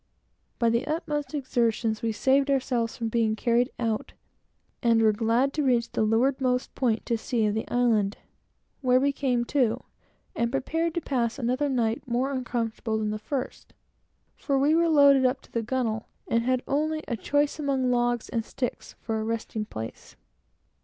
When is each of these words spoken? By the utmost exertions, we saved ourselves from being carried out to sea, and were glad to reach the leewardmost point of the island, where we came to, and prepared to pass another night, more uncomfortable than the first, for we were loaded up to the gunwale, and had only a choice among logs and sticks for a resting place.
By 0.57 0.71
the 0.71 0.87
utmost 0.87 1.35
exertions, 1.35 2.01
we 2.01 2.11
saved 2.11 2.49
ourselves 2.49 2.97
from 2.97 3.09
being 3.09 3.35
carried 3.35 3.69
out 3.77 4.07
to 4.07 4.13
sea, 4.15 4.17
and 4.81 4.99
were 4.99 5.11
glad 5.13 5.53
to 5.53 5.61
reach 5.63 5.91
the 5.91 6.01
leewardmost 6.03 6.73
point 6.73 7.11
of 7.11 7.27
the 7.29 7.65
island, 7.69 8.17
where 8.81 8.99
we 8.99 9.11
came 9.11 9.45
to, 9.45 9.83
and 10.35 10.49
prepared 10.51 10.95
to 10.95 11.01
pass 11.01 11.37
another 11.37 11.69
night, 11.69 12.01
more 12.07 12.31
uncomfortable 12.31 12.97
than 12.97 13.11
the 13.11 13.19
first, 13.19 13.75
for 14.35 14.57
we 14.57 14.73
were 14.73 14.89
loaded 14.89 15.23
up 15.23 15.39
to 15.41 15.51
the 15.51 15.61
gunwale, 15.61 16.07
and 16.27 16.45
had 16.45 16.63
only 16.67 17.03
a 17.07 17.15
choice 17.15 17.59
among 17.59 17.91
logs 17.91 18.27
and 18.27 18.43
sticks 18.43 18.95
for 19.03 19.19
a 19.19 19.23
resting 19.23 19.65
place. 19.65 20.15